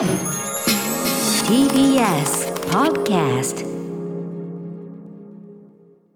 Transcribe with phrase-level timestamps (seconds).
[0.00, 0.08] TBS
[2.70, 3.68] Podcast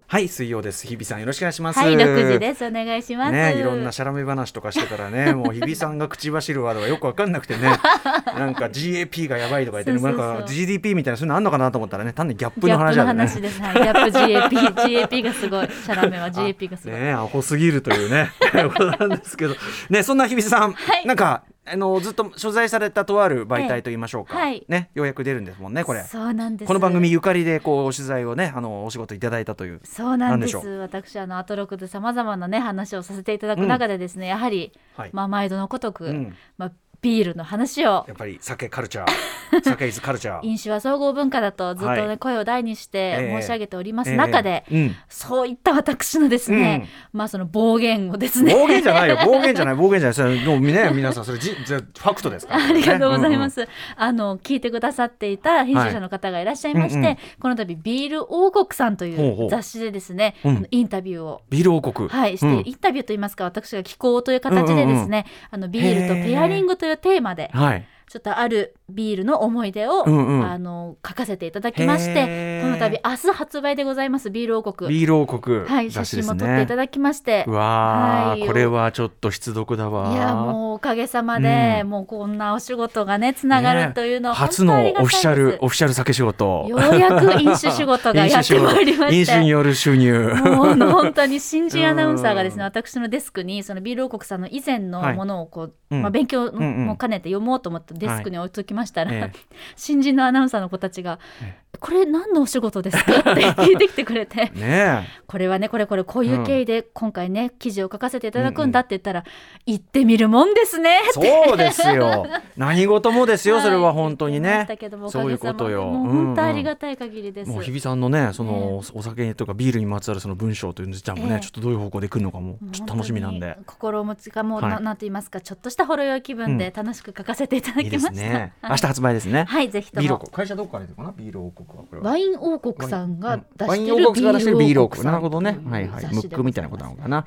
[0.07, 2.65] はい水曜です日比さんよろしくお願いしますはい、6時です。
[2.65, 3.31] お願いします。
[3.31, 7.77] ね、いろんなしゃらめ話とかしてたらね、 もう日比さんが口走るワードがよくわかんなくてね、
[8.35, 13.19] なんか GAP がやばいとか言ってね、なんか GDP みたいなそういうのあんのかなと思ったらね、単にギャップギャップのの話だったね。
[13.19, 13.61] 話です。
[13.61, 15.67] はい、ギャップ GAP、 GAP がすごい。
[15.67, 16.99] シャラメは GAP がすごい。
[16.99, 19.55] ねアホすぎるというねことなんですけど
[19.89, 24.65] ねそんな日比さん、はいなんかあのずっと所在されたとある媒体と言いましょうか、ええはい。
[24.67, 26.03] ねようやく出るんですもんねこれ。
[26.03, 26.67] そうなんです。
[26.67, 29.81] この番組ゆかりでこう取材をねあのお仕事いただいたという。
[29.83, 30.57] そうなんです。
[30.57, 35.09] 私あのアトロクでさまざまなね話をさせていただく中でですね、やはり、はい。
[35.13, 36.35] まあ毎度のごとく、うん。
[36.57, 36.71] まあ
[37.05, 38.03] ビールの話を。
[38.07, 39.61] やっぱり酒カルチャー。
[39.63, 40.45] 酒イズカルチャー。
[40.45, 42.17] 飲酒は総合文化だとずっとね、はい。
[42.17, 43.41] 声を大にしてええ。
[43.41, 44.95] 申し上げております中で、ええうん。
[45.07, 48.55] そういった私のですね、まあその暴言をですね。
[48.55, 49.17] 暴言じゃないよ。
[49.23, 49.75] 暴言じゃない。
[49.75, 50.13] 暴言じゃない。
[50.15, 57.17] それもうね皆さんそれじぜファクトですから、ありがとうございまねす、あの聞いてくださっていた編集者の方がいらっしゃいまして、はいうんうん。
[57.39, 59.45] この度ビール王国さんといほうほう。
[59.45, 60.57] う雑誌でですね、うん。
[60.57, 61.41] あのインタビューを。
[61.51, 62.09] ビール王国。
[62.09, 62.63] はい、して、うん。
[62.65, 67.87] インタビューといいますか私が寄稿という形でですね、あのビールとペアリングというテーマではい。
[68.09, 70.45] ちょっとあるビールの思い出を、うんうん。
[70.45, 72.61] あの書かせていただきましへてー。
[72.61, 74.89] この度明日発売でございますビール王国。
[74.89, 77.45] ビール王国、はい写真も撮っていただきまして。
[77.47, 78.47] うわー、はい。
[78.47, 80.13] これはちょっと必読だわ。
[80.13, 81.89] いやもうおかげさまで、うん。
[81.89, 86.65] もうこんなお仕事がねつながるというのは初のオフィシャルオフィシャル酒仕事。
[86.67, 89.17] ようやく飲酒仕事が やってまいりまして。
[89.17, 90.29] 飲酒による収入。
[90.43, 96.01] もう本当に新人アナウンサーがですね私のデスクにそのビール王国さんの以前のものをこう、うん。
[96.01, 99.39] まあ、勉強も兼ねて読もうと思ってデスクに置いときましたら、ええ。
[99.75, 104.51] 新人のアナウンサーの子たちがえ「これ何のお仕事ですか?」って聞いてきてくれて。
[104.55, 109.23] ねこれはねこれこれこういう経緯で今回ね、記事を書かせていただくんだって言ったら
[109.65, 112.27] 「行ってみるもんですね」えそうですよ。
[112.55, 113.63] 何事もですよ、はい。
[113.63, 113.93] それは。
[113.93, 114.61] 本当にね。
[114.65, 115.83] したけどもおそういうことよ。
[115.83, 117.51] 本当ありががたい限りです。
[117.51, 121.39] もう日比さんのねそのお酒とかビールにまつわるその文章というのじゃんもね、ええ。
[121.39, 123.57] ちょっとどういう方向で来るのかもちょっと楽しみなんで。
[123.65, 124.71] 心持ちがもう、はい。
[124.71, 128.11] ななんと言いますかちょっとしたほろ酔い気分で楽しく書かせていただきますした。
[128.11, 130.31] ねはい明日発売ですね、はいぜひとビール王も国。
[130.33, 131.13] 会社どこから出てるかな？
[131.17, 132.09] ビール王国はこれは。
[132.09, 135.59] ワイン王国さんが出ワインしてる王国が出してるビール王国なるほどね。
[135.69, 136.05] はいはい。
[136.13, 137.25] ムックみたいなことなのかな。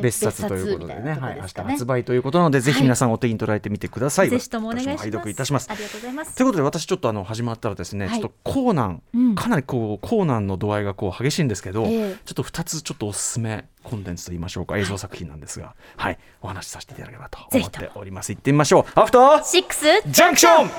[0.00, 1.12] 別冊ということでね。
[1.12, 1.38] はい。
[1.38, 4.30] い明日発売ということなのでぜひ皆さんお手に取られてみてください。
[4.30, 5.02] ぜひともお願いします。
[5.02, 5.70] 拝読いたします。
[5.70, 6.34] ありがとうございます。
[6.34, 8.20] ということで私ちょっとあの始まったらですね、はい。
[8.20, 9.34] ちょっとコーナン、うん。
[9.34, 12.16] かなりこうコーナンの度合いがこう激しいんですけど、ええ。
[12.24, 14.78] ちょっと2つちょっとおすすめコンテンツと言いましょうか。
[14.78, 15.74] 映像作品なんですが。
[15.96, 17.80] はい、お話しさせていただければと思っぜひと。
[17.80, 18.32] もております。
[18.32, 19.00] 行ってみましょう。
[19.00, 20.70] アフターシックスジャンクション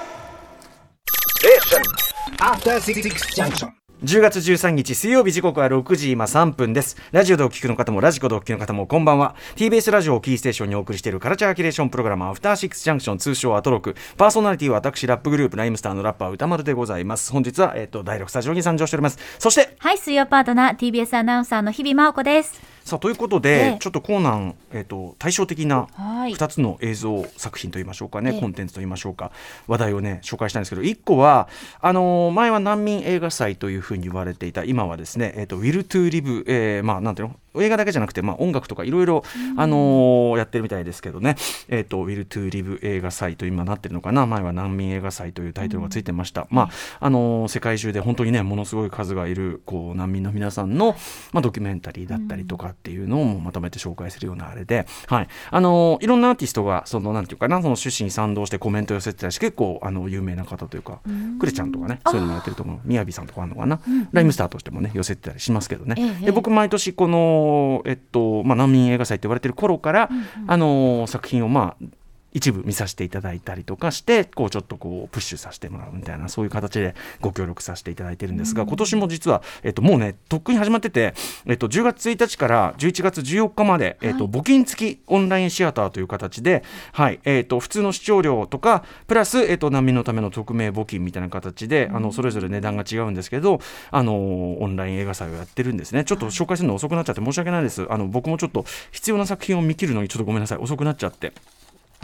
[2.39, 3.01] After Six
[3.35, 3.71] Junction.
[4.03, 6.97] 10月13日水曜日時刻は6時今3分です。
[7.11, 9.35] ラジオでお聞きの方もラジコでお聞きの方もこんばんは。
[9.55, 13.95] TBS ラジオをキーステーションにお送りしているカルチャーキュレーションプログラムアフターシックスジャンクション通称アトロク。
[14.17, 17.31] パーソナリティは私ラップグループライムスターのラッパー歌丸でございます。
[17.31, 19.19] 本日は、えっと第6スタジオに参上しております。
[19.37, 23.77] そしてはい水曜パートナー TBS アナウンサーの日々真央子ですさあということで、ええ。
[23.79, 26.33] ちょっとコーナン、えっと対照的なはい。
[26.33, 28.41] 2つの映像作品といいましょうかね、ええ。
[28.41, 29.31] コンテンツといいましょうか。
[29.67, 31.47] 話題をね紹介したいんですけど1個は
[31.79, 37.35] あのー前は難民映画祭というふうに言われていた今はですね、えっと Will to Live、えーまあなんていうの？
[37.59, 39.23] 映画だけじゃなくて、まあ、音楽とかいろいろ、
[39.57, 41.35] あのーやってるみたいですけどね
[41.67, 44.25] 「えー、と Will to Live 映画祭」と今なってるのかな。
[44.25, 46.69] 前は難民映画祭というタイトルがついてました、まあ
[46.99, 50.95] あのー世界中で本当にねものすごい数がいるこう難民の皆さんの、
[51.33, 55.27] まあ、ドキュメンタリーだったりとかっていうのをまとめて紹介するようなあれで、はい。
[55.49, 60.99] あのーいろんなアーティストがそのなんていうかなその趣旨に賛同してコメントを寄せてたりし結構あの有名な方というか
[61.39, 62.79] クレちゃんとかねそういうのもやってると思う。
[62.85, 63.79] みやびさんとかあるのかな、
[64.11, 66.25] ライムスターとしてもね寄せてたりしますけどね、ええ。
[66.27, 67.40] で僕毎年この、
[67.85, 70.09] えっとまあ、難民映画祭って言われてる頃から、
[70.47, 71.85] あのー作品をまあ
[72.33, 81.13] 一部見させていただいたりとかしてこうちょっとこうプッシュさせてもらうみたいなそういう形でご協力させていただいてるんですが、今年も実は、えっと、もうねとっくに始まってて、
[81.45, 93.59] えっと、10月1日から11月14日まで、えっと、募金付きオンラインシアターという形で、はいえっと、普通の視聴料とかプラス、えっと、難民のための匿名募金みたいな形で、あのそれぞれ値段が違うんですけど
[93.91, 96.03] あのオンライン映画祭をやってるんですね。
[96.05, 97.85] ちょっと紹介するの遅くなっちゃって申し訳ないです。
[97.89, 100.57] あの僕もちょっと必要な作品を見切るのにちょっとごめんなさい。
[100.59, 101.33] 遅くなっちゃって。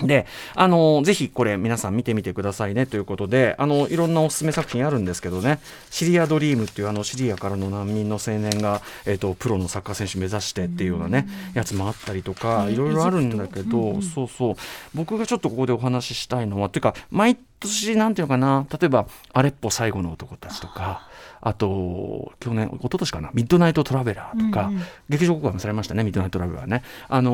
[0.03, 5.59] で、あのぜひこれ皆さん見てみてくださいねということで、あのいろんなおすすめ作品あるんですけどね、
[5.89, 14.55] シリアドリームっていうあのシリアからの難民の青年が、えっとプロのサッカー選手目指してっていうようなね、やつもあったりとか、ねいろいろあるんだけど、エジプトそうそう、
[14.93, 21.07] 僕がちょっとここでお話ししたいのは、というか、毎年なんていうのかな例えば「アレッポ最後の男たち」とか
[21.41, 24.81] あと去年一昨年かな「ミッドナイト・トラベラー」とか、うんうん。
[25.09, 27.31] 劇場公開もされましたね「ミッドナイト・トラベラーね」あの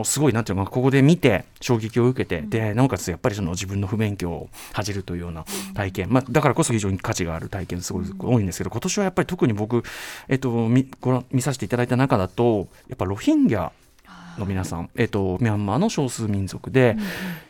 [0.00, 5.44] ーすごいなんていうのかなここで見て衝撃を受けて、でなおかつやっぱりその自分の不勉強を恥じるというような
[5.74, 9.82] 体験、まあ、だからこそ非常に価値がある体験すごい多いんですけど今年はやっぱり特に僕、
[10.28, 13.70] えっと、見ご覧見させていただいた中だとやっぱロヒンギャ
[14.38, 16.96] の皆さん、えっと、ミャンマーの少数民族で、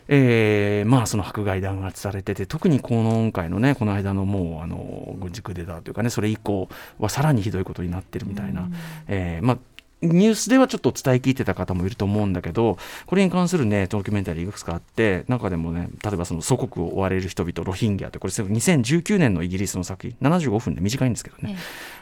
[0.08, 6.68] えーまあその迫害弾圧されてて特に今回のねこの間のもうあの軍事クーデターというかねそれ以降
[6.98, 8.68] はさらにひどいことになってるみたいな、
[9.08, 9.58] えーまあ
[10.02, 12.76] ニュースではちょっと伝え聞いてた方もいると思うんだけど
[13.06, 21.56] これに関するねドキュメンタリーいくつかあって中でもね例えばその祖国を追われる人々ロヒンギャってこれ2019年のイギリスの作品75分で短いんですけどね、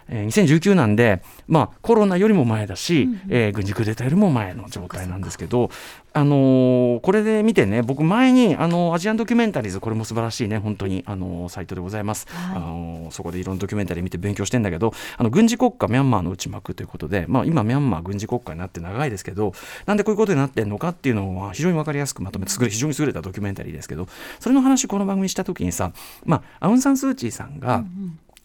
[0.09, 5.71] えー2019なんで、まあ、コロナよりも前だし、えー軍事クーデターよりも前の状態なんですけど、
[6.17, 12.57] あのーこれで見てね僕前に、あのーアジアンドキュメンタリーズこれも素晴らしいね本当に、あのーサイトでございます、はい。
[12.57, 19.53] あのーそこでいろんなドキュメンタリー見て勉強してんだけどあの軍事国家ミャンマーの内幕ということで、まあ、今ミャンマー軍事国家になって長いですけど
[19.87, 24.07] なんでこういうことになってんのかっていうのは非常に分かりやすくまとめて非常に優れたドキュメンタリーですけど
[24.39, 25.93] それの話この番組にした時にさ、
[26.25, 27.85] まあ、アウン・サン・スー・チーさんが、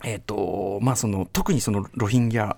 [0.03, 2.55] えーとまあ、その特にそのロヒンギャ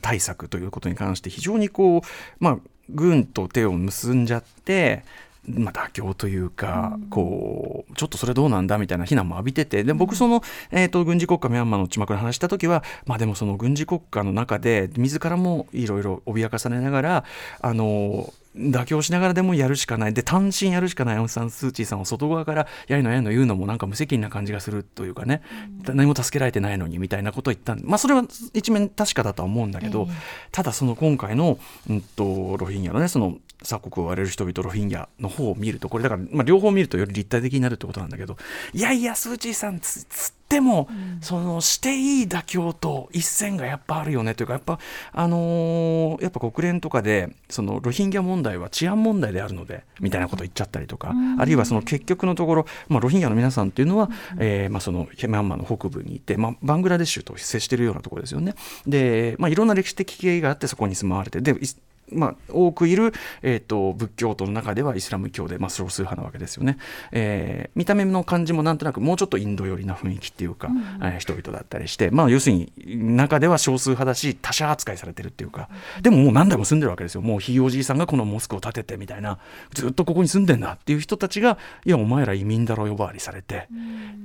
[0.00, 2.00] 対策ということに関して非常にこう、
[2.38, 2.58] まあ、
[2.88, 5.04] 軍と手を結んじゃって。
[5.46, 17.24] まあ、妥協というか、こうちょっとそれどうなんだみたいな非難も浴びててで僕その、えー、と軍事国家ミャンマーの内幕の話した時は、まあ、でもその軍事国家の中で自らもいろいろ脅かされながら
[17.60, 20.14] あの妥協しながらでもやるしかない。
[20.14, 25.42] で単身やるしかないアウン・サン・スー・チーさんを外側からやりのやりの言うのもなんか無責任な感じがするというかね、
[25.86, 30.08] 何も助けられてないのにみたいなことを言ったんまあそれは一面確かだとは思うんだけど、
[30.52, 31.58] ただその今回の、
[31.88, 38.36] うん、とロヒンギャのねその鎖国を追われる人々ロヒンギャの方を見るとこれだから、まあ、両方見るとより立体的になるってことなんだけど
[38.72, 40.88] いやいやスー・チーさんつつっても、
[41.20, 44.78] そのしていい妥協と一線がやっぱあるよねというかやっぱ
[45.12, 58.54] あのーやっぱ国連とかでそのロヒンギャ問題は治安問題であるのでみたいなことを言っちゃったりとか、あるいはその結局のところ、まあ、ロヒンギャの皆さんっていうのは、えーまあ、そのミャンマーの北部にいて、まあ、バングラデシュと接しているようなところですよね。
[58.86, 61.66] で、まあ、いろんな歴史的経緯があってそこに住まわれてでい
[62.14, 63.12] まあ、多くいる、
[63.42, 66.78] えー、と仏教徒の中ではイスラム教で、まあ、少数派なわけですよね、
[67.12, 70.68] えー見た目の感じもなんとなくもうちょっとインド寄りな雰囲気っていうか、
[71.00, 72.72] えー人々だったりして、まあ、要するに
[73.16, 75.68] 中では少数派だし他者扱いされてるっていうか
[76.02, 77.22] でももう何代も住んでるわけですよ。
[77.22, 79.38] もうひいおじいさんがこのモスクを建ててみたいな
[79.72, 83.68] ずっとここに住んでんだっていう人たちがいやお前ら移民だろ呼ばわりされて、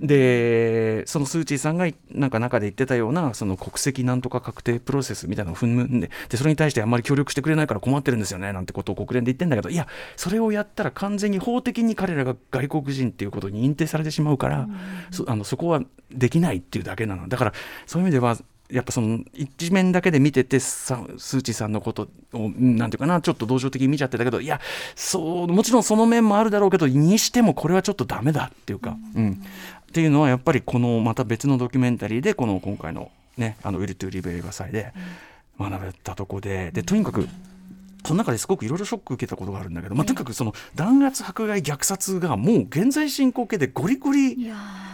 [0.01, 14.68] でそのスー・チーさんがなんか中で言ってたようなその国籍なんとか確定プロセスみたいなのを踏んででそれに対してあんまり協力してくれないから困ってるんですよねなんてことを国連で言ってんだけどいやそれをやったら完全に法的に彼らが外国人っていうことに認定されてしまうから、
[15.12, 15.81] そあのそこは
[16.12, 17.28] できないっていうだけなの。
[17.28, 17.54] だから
[17.86, 18.38] そういう意味では
[18.70, 24.62] やっぱその一面だけで見ててさスー・チーさんのことをなんていうかなちょっと同情的に見ちゃってたけどいや
[24.96, 29.42] そうもちろんその面もあるだろうけどにしてもこれはちょっとダメだっていうか、うん。
[29.90, 34.94] っていうのはやっぱりこのまた別のドキュメンタリーでこの今回のねあのウィル・トゥ・リベ映画祭で
[35.60, 36.72] 学べたとこで。
[36.72, 37.28] でとにかく
[38.06, 44.38] その中ですごくいろいろショック受けたことがあるんだけど、まあ、とにかくその弾圧迫害虐殺がもう現在進行形でゴリゴリ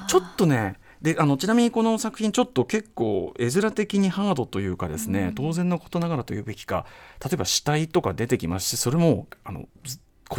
[0.07, 6.86] ちょっとねであのちなみにこの作品ちょっと結構絵面的にハードというかですね、当然のことながらというべきか
[7.24, 9.66] 例えば死体とか出てきますしそれもあの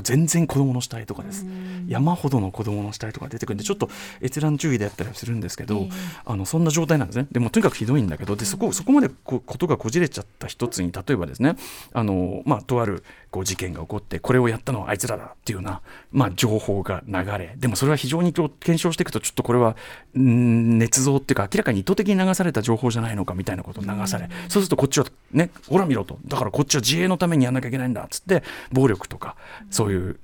[0.02, 1.46] 全然子供の死体とかです、
[1.88, 3.88] 山ほどの子供の死体とか出てくるんでちょっと
[4.22, 5.90] 閲覧注意であったりするんですけど、ええ。
[6.24, 7.26] あのそんな状態なんですね。
[7.30, 11.56] でもとにかくひどいんだけどでそこそこまでこうことがこじれちゃった一つに例えばですね
[11.92, 19.76] あの、まあ、とあるこう事件が起こってこれをやったのはあいつらだっていうような、まあ、情報が流れでもそれは非常に検証していくとちょっとこれは
[20.14, 26.18] うん捏造っていうか明らかに意図的に流された情報じゃないのかみたいなことを流され、そうするとこっちはねほら見ろと。
[26.26, 29.36] だからこっちは自衛のためにやんなきゃいけないんだっつって暴力とか
[29.76, 30.18] そういう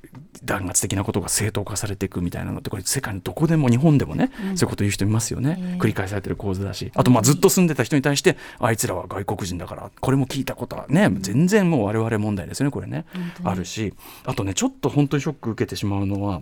[0.44, 5.78] 弾圧的なことが正当化されていくみたいなのってこれ世界のどこでも日本でもね、そういうこと言う人いますよね、ええ。
[5.78, 6.90] 繰り返されてる構図だし。
[6.94, 13.04] あとまあずっと住んでた人に対してあいつらは外国人だからこれも聞いたことはね全然もう我々問題ですよねこれね。
[13.44, 13.92] あるし。
[14.25, 16.40] あとねちょっと本当にショック受けてしまうのは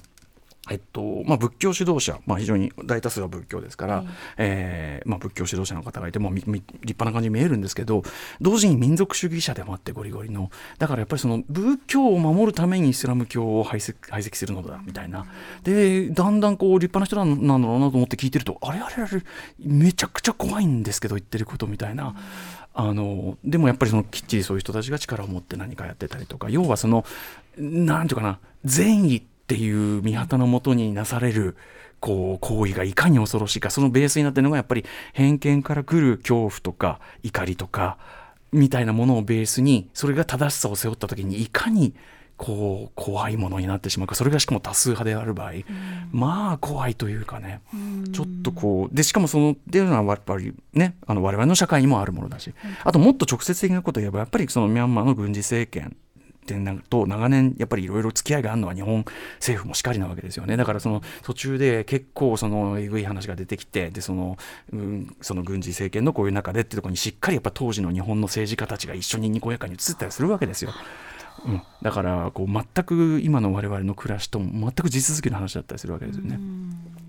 [0.69, 4.05] えっとまあ、仏教指導者、まあ、非常に大多数は仏教ですから、
[4.37, 8.03] えーまあ、仏教指導者の方がいても立派な感じに見えるんですけど
[8.41, 15.27] 同時に民族主義者でもあってゴリゴリのだからやっぱりその仏教を守るためにイスラム教を排斥排斥するのだみたいな。
[15.65, 19.23] でだんだんこう立派な人なんだろうなと思って聞いてるとあれあれあれ
[19.59, 22.15] めちゃくちゃ怖いんですけど言ってることみたいな。
[22.73, 27.05] あのでもやっぱりそのきっちりそういう人たちが力を持って何かやってたりとか要はその
[27.59, 31.57] なんていうかな善意っていう見旗のもとになされる
[31.99, 37.99] こう行為がいかに恐ろしいかそのベースになってるのがやっぱり偏見から来る恐怖とか怒りとか
[38.53, 41.95] みたいなものをベースにそれが正しさを背負った時にいかに
[42.37, 45.53] こう怖いものになってしまうかそれがしかも多数派である場合、
[46.13, 47.61] まあ怖いというかね、
[48.13, 52.55] ちょっとこうでしかもそのっていうのはやっぱりねあの我々の社会にもあるものだし、
[52.85, 55.97] あともっと直接的なことを言えばやっぱりそのミャンマーの軍事政権
[56.55, 59.05] ってなると長年やっぱりいろいろ付き合いがあるのは日本
[59.37, 64.37] 政府もしかりなわけですよねだからその途中で結構そのえぐい話が出てきてでその,、
[64.73, 70.73] うん、その軍事政権のこういう中でっていうところにしっかりやっぱ当時の日本の政治家たちが一緒ににこやかに映ったりするわけですよ。
[71.47, 76.39] うん、だからこう全く今の我々の暮らしと全く地続きの話だったりするわけですよね。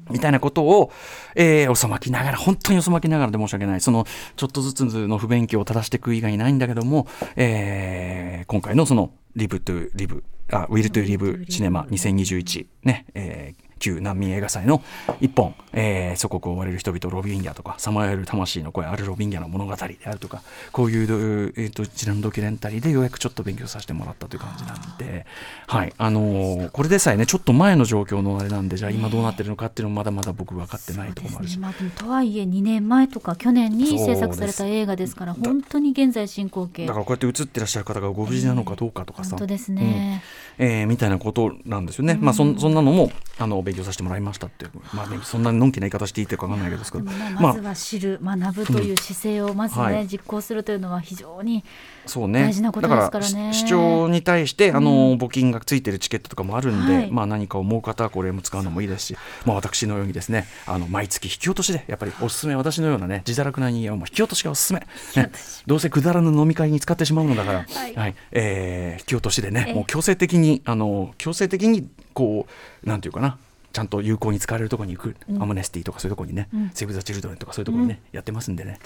[0.10, 0.91] みたいなことを、
[1.36, 4.05] えー、遅まきながら本当に遅まきながらで申し訳ないその
[4.36, 14.81] ちょっとずつの不勉強を正していく以外ないんだけども、えー、今回のその「リブ・トゥ・リブ」あ「ウィル・トゥ・リブ・シネマ2021」ね、えー旧難民映画祭の
[15.19, 25.25] 一本、えー、祖国を追われる人々ロビンギャとかさまよえる魂の声あるロビンギャの物語であるとかこういう、えーと、一連のドキュメンタリーでようやくちょっと勉強させてもらったという感じなんで、
[25.67, 31.61] はいあのー、これでさえねちょっと前の状況のあれなんでじゃあ今どうなってるのかっていうのもまだまだ僕分かってないところもあるし、ね。
[31.61, 36.85] まあ、とはいえ2年前とか去年に制作された映画ですから本当に現在進行形。
[36.85, 47.05] だからこうやって映ってらっしゃる方がご無事なのかどうかとかさ、えー、本当ですね、うん、えー、みたいなことなんですよね、うん、まあそそんなのもあの勉強させてもらいましたってまあね、そんなのんきな言い方していいってか分かんないけどですけど、
[47.39, 51.63] まずは知る、学ぶという姿勢をまずね、はい、実行するというのは非常に
[52.05, 53.53] そうね、大事なことですからね。
[53.53, 65.31] 視聴に対してあの、募金がついてるチケットとかもあるんで、はい、まあ何か思う方はこれも使うのもいいですし、まあ私のようにですね、あの毎月引き落としでやっぱりおすすめ私のようなね自堕落な人間はもう引き落としがおすすめ、ね、
[65.65, 72.48] どうせくだらぬ飲み会に使ってしまうのだから、はい、はい、えー、引き落としでね、もう強制的にあの強制的にこ
[72.84, 73.38] うなんていうかな。
[73.71, 78.79] ちゃんと有効に使われるところに行く、うん、アムネスティとかそういうところにね、うん、セーブ・ザ・チルドレンとかそういうところにね、うん、やってますんでね。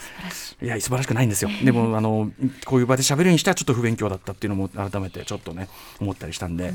[0.61, 0.67] い。
[0.67, 1.49] や素晴らしくないんですよ。
[1.63, 2.31] でも あの
[2.65, 5.67] こういう場で喋るにしてはちょっと不勉強だったっていうのも改めてちょっとね
[5.99, 6.73] 思ったりしたんで、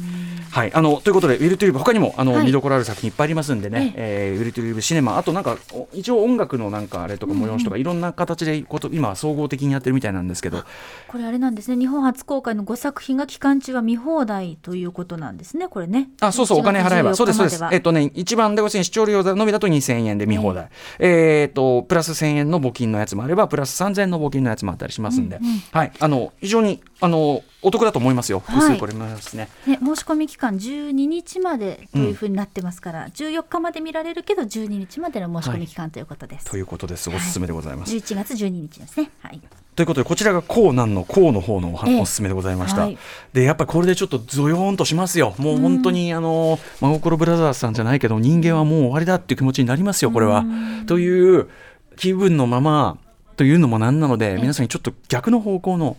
[0.51, 0.73] はい。
[0.73, 5.19] あのということでウィル・トゥリブ他にもあの、はい、見どころある作品いっぱいありますんでね、えー、ウィル・トゥリブシネマ。
[5.19, 5.57] あとなんか
[5.93, 10.65] 一応音楽のなんかあれとか催しとか、いろんな形でこと今総合的にやってるみたいなんですけど。
[11.09, 11.77] これあれなんですね。
[11.77, 16.11] 日本初公開の5作品が期間中は見放題ということなんですねこれね。
[16.21, 16.59] あそうそう。
[16.59, 17.15] お金払えば。
[17.15, 17.65] そうですそうです。
[17.73, 29.49] えっとね一番でご視聴料のみだと2000円で見放題、えー、とプラス1000円の募金のやつもあればプラス3000円の募金のやつもあったりしますんで、うんうん、はい、あの非常にあのお得だと思いますよ、複数これますね。
[29.67, 36.45] ね申し込み期間12日までというふうになってますから、うん、14日まで見られるけど12日までの申し込み期間ということです。
[36.45, 37.11] はい、ということです。
[37.11, 37.91] おすすめでございます。
[37.93, 39.11] はい、11月12日ですね。
[39.21, 39.41] はい。
[39.77, 42.99] ということでこちらがコーナンのコーの方のおすすめでございました、えはい、
[43.33, 45.35] でやっぱりこれでちょっとゾヨーンとしますよ。
[45.39, 50.45] もう本当に、あの真心ブラザーズさんじゃないけど人間はもう終わりだっていう気持ちになりますよこれは。
[50.87, 51.49] という
[51.97, 52.99] 気分のまま
[53.37, 55.97] というのもなんなので皆さんにちょっと逆の方向の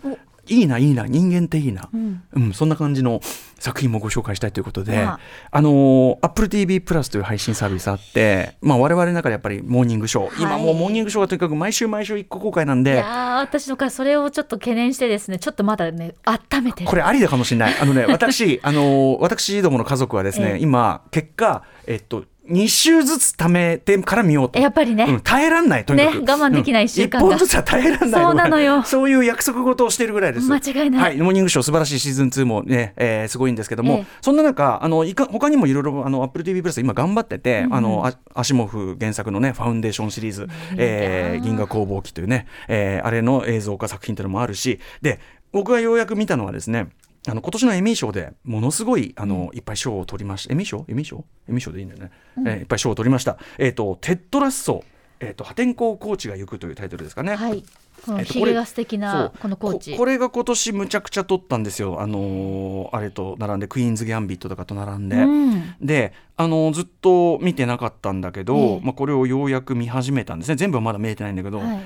[0.47, 3.21] いいないいな人間っていいな、うん、うん、そんな感じの
[3.59, 5.19] 作品もご紹介したいということで、あ、
[5.51, 12.93] あの Apple TV プラスという配信サービスあって、まあ、我々の中でやっぱりモーニングショー、はい、今もうモーニングショーがとにかく毎週毎週1個公開なんで。
[12.93, 17.75] いや私のからそれをちょっと懸念してですねちょっとまだね温めてこれありだかもしれない。
[17.79, 20.59] あのね私あの私どもの家族はですね、 え。
[20.59, 24.59] 今結果えっと2週ずつ貯めてから見ようと。
[24.59, 28.81] やっぱりね、うん、耐えらんないとにかく、ね、我慢できない1週間が、うん、1本ずつは耐えらんないそうなのよ。
[28.83, 30.47] そういう約束事をしているぐらいです。
[30.51, 44.79] 間違いない、はい、モーニングショー素晴らしいシーズン2もね、えー、すごいんですけども、ええ、そんな中あのいか他にもいろいろあの AppleTV プラス今頑張ってて、うん、あのあアシモフ原作のねファウンデーションシリーズ、えー、銀河工房機というね、えー、あれの映像化作品というのもあるし。
[45.01, 45.19] で
[45.53, 46.87] 僕がようやく見たのはですね
[47.27, 50.53] あの今年のエミー賞でものすごいあの、いっぱい賞を取りました。
[50.53, 50.85] エミー賞？
[50.87, 51.23] エミー賞？
[51.47, 54.83] エミー賞でいいんだよね、うん、えー、いっぱい賞を取りました、えーと、テッドラッソ
[55.23, 57.35] えーと、破天荒コーチが行くというタイトルですかね。
[57.35, 57.63] はい。
[58.03, 59.95] このひげが素敵なこのコーチ。
[59.95, 70.55] これが今年むちゃくちゃ取ったんですよ、あのー、あれと並んでクイーンズ・ギャンビットとかと並んで、うん、で、あのー、ずっと見てなかったんだけど、えー、まあ、これをようやく見始めたんですね。
[70.55, 71.81] 全部はまだ見えてないんだけど、はい、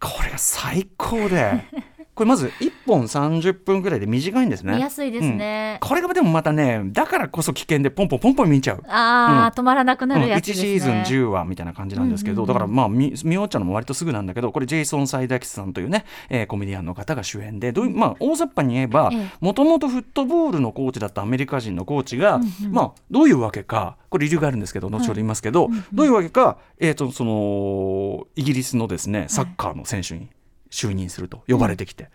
[0.00, 1.64] これが最高で
[2.14, 4.74] これまず1本30分ぐらいで短いんですね。
[4.74, 8.82] 見やすいですね、うん、これがでもまたねだからこそ危険でポンポンポンポン見ちゃう。
[8.86, 10.92] ああ、うん、止まらなくなるやつです、ね、1シーズン
[11.24, 30.28] 10話みたいな感じなんですけど、だからまあ見見終わっちゃうのも割とすぐなんだけどこれジェイソン・サイダキスさんというね、えー、コメディアンの方が主演でどうまあ大雑把に言えばもともとフットボールのコーチだったアメリカ人のコーチが、うんうん、まあどういうわけかこれ理由があるんですけど後ほど言いますけど、はい、どういうわけか、えーと、とそのイギリスのですねサッカーの選手に
[30.72, 32.08] 就任すると呼ばれてきて。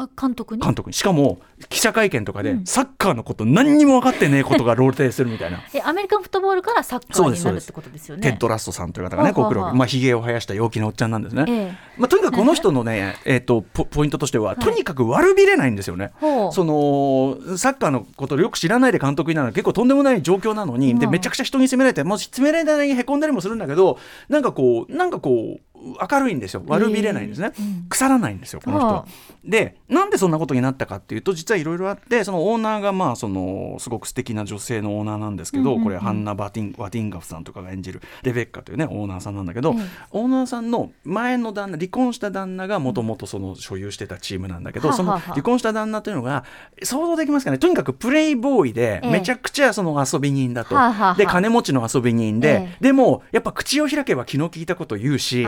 [0.00, 0.62] あ監督に？
[0.62, 0.94] 監督に。
[0.94, 5.60] しかも記者会見とかでサッカーのこと何にも分かってねえことが露呈するみたいな。
[5.74, 8.22] えアメリカンフットボールからサッカーになるってことですよね。
[8.22, 11.44] テッド・ラッソさんという方がね、はあはあ国録、まあ、ひげを生やした陽気なおっちゃんなんですね。
[11.46, 11.78] ええ。
[11.98, 16.12] まあ、とにかくこの人のね、 えっとポポイントとしては、とにかく悪びれないんですよね。
[16.14, 16.52] ほう。
[16.52, 21.12] そのサッカーのことをよく知らないで監督になるのは結構とんでもない状況なのに、でうん。
[21.12, 23.98] めちゃくちゃ人に責められて、もし責められないにへこんだりもするんだけど、
[24.30, 25.60] なんかこう、なんかこう、
[26.10, 27.86] 明るいんですよ、悪びれないんですね、うん。
[27.88, 29.04] 腐らないんですよ、この人。
[29.44, 35.84] で、なんでそんなことになったかっていうと、実はいろいろあって、そのオーナーが、まあ、そのすごく素敵な女性のオーナーなんですけど、うんうんうん。
[35.84, 39.84] これ、ハンナ・バティンワティンガフさんとかが演じるレベッカというね、オーナーさんなんだけど、ええ。
[40.10, 45.28] オーナーさんの前の旦那、離婚した旦那がもともとその所有してたチームなんだけど、そのはあはあ。
[45.28, 46.44] はあ離婚した旦那というのが、
[46.82, 49.10] 想像できますかね、とにかくプレイボーイで、ええ。
[49.10, 51.14] めちゃくちゃその遊び人だと、はあはあはあ。
[51.14, 52.84] で、金持ちの遊び人で、ええ。
[52.84, 55.46] でも、やっぱ口を開けば気の利いたこと言うし、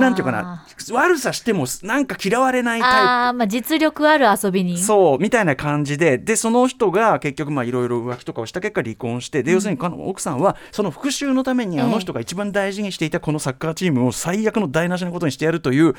[0.00, 2.96] なんていうかな、悪さしてもなんか嫌われないタイプ。
[2.96, 6.18] あーまあ実力ある遊び人そうみたいな感じで。
[6.18, 11.82] でその人が結局まあいろいろ浮気とかをした結果離婚してで要するに奥さんはその復讐のためにええ。
[11.82, 15.94] あの人が一番大事にしていたこのサッカーチームを最悪の台無しなことにしてやるという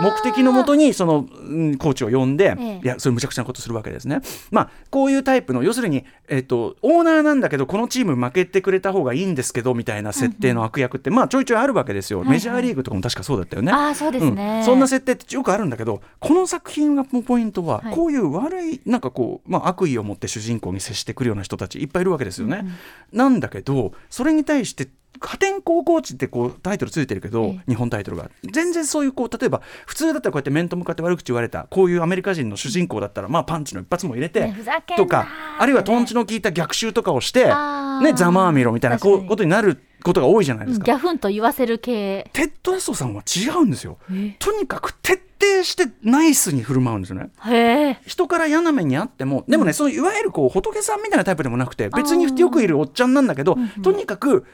[0.00, 2.80] 目的のもとにその、うんコーチを呼んで、ええ。
[2.82, 4.20] いやそれむちゃくちゃなことするわけですね。
[4.50, 13.72] まあこういうタイプの要するに、えっとオーナーなんだけどこのチーム負けてくれた方がいいんですけどみたいな設定の悪役って、まあちょいちょいあるわけですよ、メジャーリーグとかも確かそうだったよね。
[13.72, 22.64] あそうですねうんそんな設定ってよくあるんだけどこの作品のポイントは、はいこういう悪いなんかこう、まあ、悪意を持って主人公に接してくるような人たちいっぱいいるわけですよね。
[23.12, 24.88] なんだけどそれに対して
[25.20, 27.70] 破天荒コーチってこうタイトルついてるけど、ええ。
[27.70, 28.30] 日本タイトルが。
[28.50, 34.52] 全然そういうこう例えば普通だったらこうやって面と向かって悪口言われたこういうアメリカ人の主人公だったらまあパンチの一発も入れて、
[34.96, 35.28] とか
[35.58, 40.86] あるいはトンチの効いた逆襲とかをして、ね、ざまあみろみたいなこうことになることが多いじゃないですか。
[40.86, 42.28] ギャフンと言わせる系。
[42.32, 43.98] テッド・ラッソさんは違うんですよ。
[44.10, 44.34] え。
[44.38, 48.00] とにかく徹底してナイスに振る舞うんですよね。
[48.06, 54.44] 人から嫌な目にあってもでもね、そのいわゆるこう仏さんみたいなタイプでもなくて別によくいるおっちゃんなんだけど、とにかく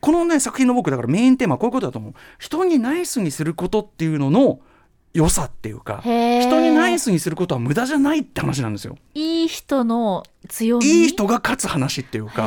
[0.00, 2.14] このね作品の僕だからメインテーマはこういうことだと思う。
[2.38, 4.60] 人にナイスにすることっていうのの
[5.14, 8.96] 良さっていうか人にナイスにすることは無駄じゃないって話なんですよ。
[9.14, 10.86] いい人の強み？
[10.86, 12.44] いい人が勝つ話っていうか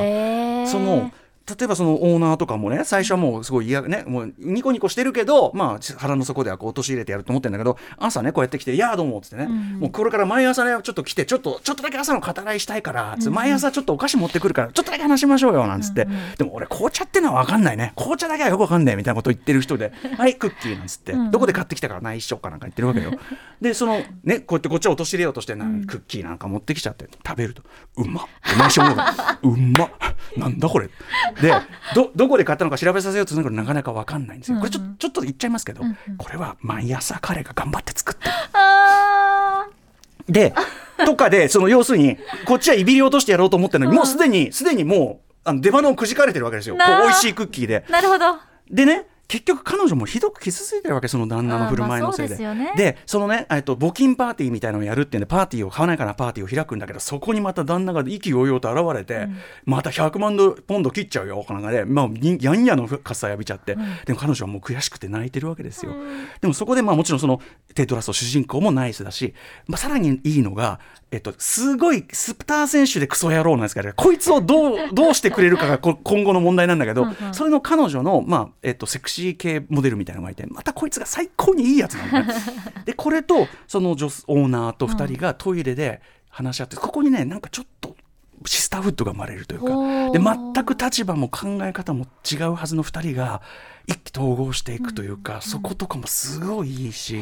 [0.68, 1.12] その
[1.48, 9.80] 例えばそのオーナーとかもね最初はもうすごい嫌ねもうニコニコしてるけどまあ腹の底ではこう陥れてやると思ってるんだけど朝ねこうやって来て「いやどうも」っつってね、うん。
[9.80, 17.94] もうこれから毎朝ねちょっと来てちょっとちょっとだけ朝の語らいしたいからつって毎朝ちょっとお菓子持ってくるからちょっとだけ話しましょうよなんつって、でも俺紅茶ってのは分かんないね。
[17.96, 21.32] 紅茶だけはよく分かんないみたいなこと言ってる人で「はいクッキー」なんつって、うん。
[21.32, 23.12] どこで買ってきたから内緒かなんか言ってるわけよ。
[23.62, 27.64] でそのねこうやってこっちを陥れようとしてな、クッキーなんか持ってきちゃって食べると
[27.98, 28.26] 「うまっ」
[28.56, 29.90] お前しょうがうまっ
[30.38, 30.90] なんだこれ？
[31.42, 31.54] で
[31.96, 34.60] どどこで買ったのか調べさせようとするのがなかなか分かんないんですよ。
[34.60, 35.84] これちょちょっと言っちゃいますけど、
[36.18, 38.30] これは毎朝彼が頑張って作って
[40.32, 40.54] で
[41.06, 46.76] とかでその要するにこっちはいびり落としてやろうと思ってるのに、もうすでにすでにもうあの出花をくじかれてるわけですよ。
[46.76, 47.84] こう美味しいクッキーで。
[47.88, 48.38] ーなるほど。
[48.70, 52.36] でね結局彼女もひどく傷ついてるわけその旦那の振る舞いのせいで。
[52.36, 52.74] そうでね。
[52.76, 59.28] でそのねえっと募金パーティーみたいなのをやるっていうんでパーティーを買わないかなパーティーを開くんだけどそこにまた旦那が意気揚々と現れて、
[59.66, 62.62] また100万ドルポンド切っちゃうよなんかね、まあ、にやん。
[62.66, 65.94] やの傘浴びちゃって、でも彼女はもう悔しくて泣いてるわけですよ。
[66.40, 67.42] でもそこでまあもちろんその
[67.74, 69.34] テトラスト主人公もナイスだし、
[69.68, 70.80] まあ、さらにいいのが、
[71.12, 82.34] えっと、すごいスプター選手でクソ野郎なんですから、こいつをどうどうしてくれるかがこ今後の問題なんだけど、それの彼女の、まあえっと、セクシー系モデルみたいなのがいてまたこいつが最高にいいやつなのね。
[82.86, 87.96] でこれとその女オーナーと2人がトイレで話し合って、ここにねなんかちょっと
[88.46, 93.42] シスターフッドが生まれるというかで全く立場も考え方も違うはずの2人が
[93.88, 97.22] 一気統合していくというか、そことかもすごいいいし、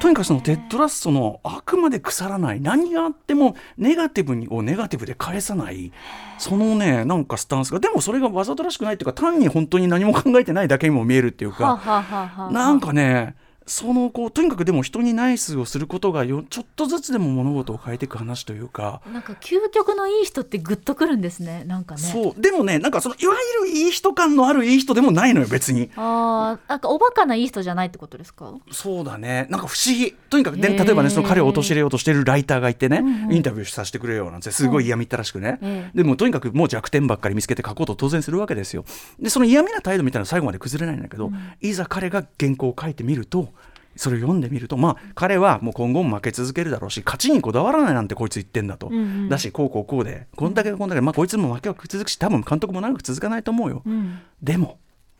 [0.00, 5.92] とにかくそのテッドラストのあくまで腐らない何があってもネガティブにをネガティブで返さない
[6.38, 11.64] そのねなんかスタンスがでもそれがわざとらしくないっていうか単に本当に何も考えてないだけにも見えるっていうか。
[11.64, 12.50] はあはあはあはあ。
[12.52, 13.34] なんかね
[13.68, 22.00] そのこうとにかくでも人にナイスをすることがよちょっとずつでも物事を変えていく話というか、なんか究極のいい人ってグッとくるんですねなんかね。
[22.00, 22.40] そう。
[22.40, 25.90] でもねなんかそのいわゆるいい人感のあるいい人でもないのよ別に。
[25.96, 28.54] ああなんかおバカないい人じゃないってことですか？
[28.72, 29.46] そうだね。
[29.50, 30.16] なんか不思議。
[30.30, 35.96] とにかくで例えばねその彼を陥れようとしてるライターがいてね、うんうんインタビューさせてくれよなんてすごい嫌みったらしくね、ええ。
[35.96, 38.84] でもとにかくもう弱点ばっかり見つけて書こうと当然するわけですよ。
[39.20, 43.52] でその嫌味な態度みたいな最後まで崩れないんだけど、いざ彼が原稿を書いてみると
[43.98, 49.28] それを読んでみるとまあ彼はもう今後も負け続けるだろうし勝ちにこだわらないなんてこいつ言ってんだと、うんうん。
[49.28, 54.20] だしこうこうこうでこんだけこんだけまあこいつも負けは続くし多分監督も長く続かないと思うよ、うん。
[54.42, 54.78] でも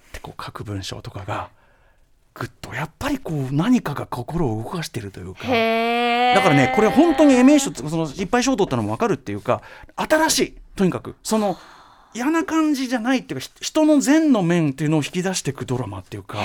[0.08, 1.50] ってこう書く文章とかが
[2.38, 5.48] くとやっぱりこう何かが心を動かしてるというかだ
[6.42, 9.62] からねこれ本当にエメー賞そのいっぱい賞を取ったのも分かるっていうか
[9.96, 11.56] 新しいとにかくその
[12.14, 16.38] 嫌な感じじゃないっていうかひ人の善の面っていうのを引き出していくドラマっていうか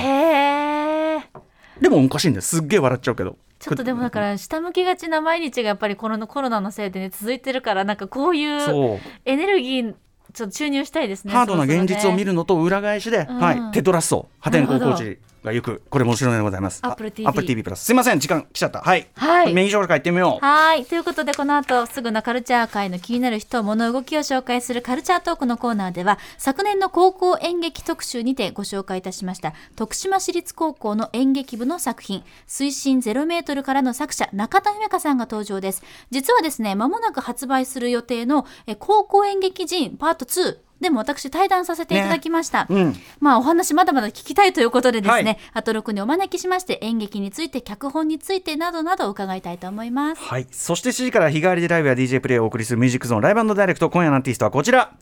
[1.82, 3.38] でもおかしいんですすっげえ笑っちゃうけど。
[3.60, 9.96] ちょっとでもだから下向きがちな毎日がやっぱりこのコロナのせいでね続いてるからなんかこういうエネルギー
[10.34, 11.32] ちょっと注入したいですね。
[11.32, 14.98] ハードな現実を見るるのと裏返しで、うんはい、テトラッソ破天荒なるほど。
[14.98, 16.80] コーチが行くこれも後ろでございます。
[16.84, 17.84] Apple あ TV Apple TV プラス。
[17.86, 18.82] すいません時間来ちゃった。
[18.82, 19.08] はい。
[19.16, 20.46] はいメイン紹介行ってみよう。
[20.46, 42.96] はいということでこの後すぐのカルチャー界の気になる人物動きを紹介するカルチャートークのコーナーでは昨年の高校演劇特集にてご紹介いたしました徳島市立高校の演劇部の作品水深0メートルからの作者中田姫香さんが登場です実はですね間もなく発売する予定のえ高校演劇人パート2でも私対談させていただきました、うん。
[43.20, 50.48] まあお話まだまだ聞きたいということでですね、はいアトロクにお招きしまして演劇について脚本についてなどなど伺いたいと思いますはい。
[50.52, 54.94] そして7時から日替わりでライブや DJ プレイをお送りするミュージックゾーンライブダイレクト今夜のアーティストはこちら。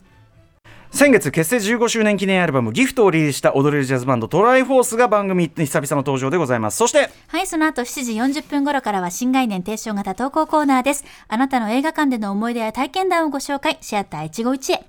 [0.92, 11.04] 先月結成15周年記念アルバム「ギフトをリリースした踊れるジャズバンドトライフォースが番組に久々の登場でございますそしてはい、その後7時40分頃からは新概念提唱型投稿コーナーです。
[11.28, 14.84] あなたの映画館での思い出や体験談をご紹介、シアター一期一会。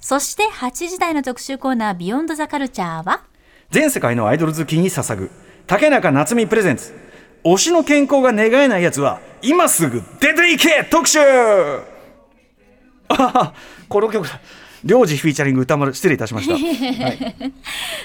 [0.00, 3.22] そして8時台の特集コーナー、ビヨンドザカルチャーは？
[3.70, 5.30] 全世界のアイドル好きに捧ぐ
[5.66, 6.94] 竹中夏実プレゼンツ。
[7.44, 11.18] 推しの健康が願えないやつは今すぐ出ていけ特集。
[11.20, 13.54] あはは
[13.88, 14.40] この曲だ。
[14.84, 17.52] 領事フィーチャリング歌丸失礼いたしました、はい、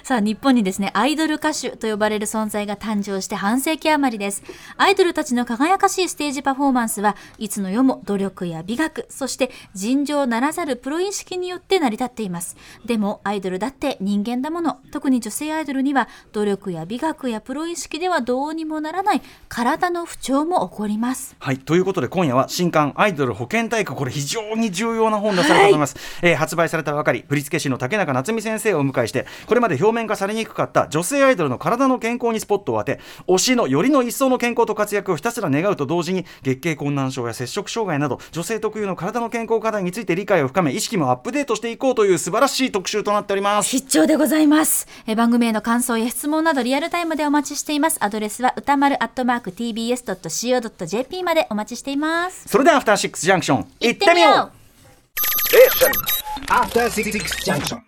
[0.04, 4.44] さあ、日本にですね、アイドル歌手と呼ばれる存在が誕生して半世紀余りです。
[4.78, 12.56] アイドルたちの輝かしいステージパフォーマンスはいつの世も努力や美学、そして尋常ならざるプロ意識によって成り立っています。
[12.86, 14.80] でも、アイドルだって人間だもの。
[14.92, 21.36] 特に女性アイドルには努力や美学やプロ意識ではどうにもならない体の不調も起こります。
[21.40, 44.88] はい、ということで今夜は新刊「アイドル保健体育」これ非常に重要な本出されたと思います、えー発売されたばかり振付師の竹中夏実先生をお迎えしてこれまで表面化されにくかった女性アイドルの体の健康にスポットを当て推しのよりの一層の健康と活躍をひたすら願うと同時に月経困難症や摂食障害など女性特有の体の健康課題について理解を深め意識もアップデートしていこうという素晴らしい特集となっております必聴でございます。
[45.08, 47.98] え番組への感想や質問などリアルタイムでお待ちしています。
[48.02, 52.48] アドレスは歌丸アットマーク tbs.co.jp までお待ちしています。
[52.48, 54.52] それではアフターシックスジャンクション行行ってみよ
[56.20, 57.82] う After Six Junction.